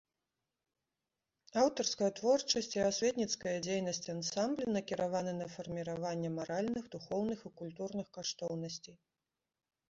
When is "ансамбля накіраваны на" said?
4.15-5.47